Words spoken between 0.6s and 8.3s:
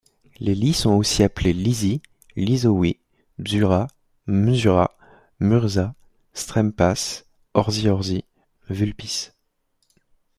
sont aussi appelés Lisy, Lisowie, Bzura, Mzura, Murza, Strempacz, Orzi-Orzi,